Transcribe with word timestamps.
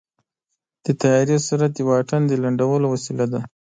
د 0.83 0.87
طیارې 1.01 1.37
سرعت 1.47 1.71
د 1.75 1.79
واټن 1.89 2.21
د 2.27 2.31
لنډولو 2.43 2.85
وسیله 2.93 3.25
ده. 3.33 3.41